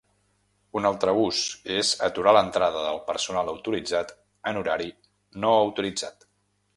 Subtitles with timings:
[0.79, 1.41] Un altre ús
[1.75, 4.15] és aturar l'entrada del personal autoritzat
[4.53, 4.89] en horari
[5.45, 6.27] no autoritzat.